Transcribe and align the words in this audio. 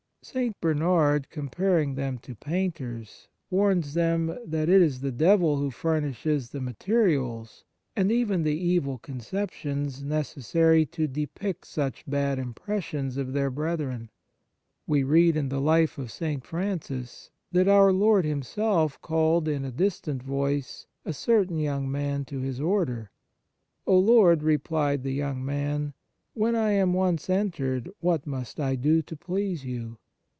St. 0.23 0.55
Bernard, 0.61 1.31
comparing 1.31 1.95
them 1.95 2.19
to 2.19 2.35
painters, 2.35 3.27
warns 3.49 3.95
them 3.95 4.37
that 4.45 4.69
it 4.69 4.79
is 4.79 5.01
the 5.01 5.11
devil 5.11 5.57
who 5.57 5.71
furnishes 5.71 6.51
the 6.51 6.61
materials, 6.61 7.65
and 7.95 8.11
even 8.11 8.43
the 8.43 8.55
evil 8.55 8.99
conceptions, 8.99 10.03
necessary 10.03 10.85
to 10.85 11.07
depict 11.07 11.65
such 11.65 12.05
bad 12.05 12.37
impressions 12.37 13.17
of 13.17 13.33
their 13.33 13.49
brethren. 13.49 14.11
We 14.85 15.01
read 15.01 15.35
in 15.35 15.49
the 15.49 15.59
"Life 15.59 15.97
of 15.97 16.11
St. 16.11 16.45
Francis" 16.45 17.31
that 17.51 17.67
our 17.67 17.91
Lord 17.91 18.23
Himself 18.23 19.01
called 19.01 19.47
in 19.47 19.65
a 19.65 19.71
distinct 19.71 20.23
voice 20.23 20.85
a 21.03 21.13
certain 21.13 21.55
Fraternal 21.57 21.57
Charity 21.57 21.63
young 21.63 21.91
man 21.91 22.25
to 22.25 22.39
his 22.41 22.61
Order." 22.61 23.09
O 23.87 23.97
Lord," 23.97 24.43
replied 24.43 25.01
the 25.01 25.13
young 25.13 25.43
man, 25.43 25.95
"when 26.35 26.55
I 26.55 26.73
am 26.73 26.93
once 26.93 27.27
entered, 27.27 27.89
what 28.01 28.27
must 28.27 28.59
I 28.59 28.75
do 28.75 29.01
to 29.01 29.17
please 29.17 29.65
You?" 29.65 29.97